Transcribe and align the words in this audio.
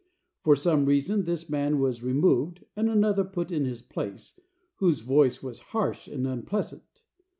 For 0.43 0.55
some 0.55 0.85
reason 0.87 1.25
this 1.25 1.47
man 1.47 1.77
was 1.79 2.01
removed 2.01 2.65
and 2.75 2.89
another 2.89 3.23
put 3.23 3.51
in 3.51 3.65
his 3.65 3.83
place, 3.83 4.39
whose 4.77 5.01
voice 5.01 5.43
was 5.43 5.59
harsh 5.59 6.07
and 6.07 6.25
unpleasant. 6.25 7.03